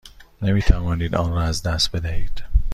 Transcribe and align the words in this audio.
نمی 0.41 0.61
توانید 0.61 1.15
آن 1.15 1.33
را 1.33 1.41
از 1.41 1.63
دست 1.63 1.91
بدهید. 1.91 2.43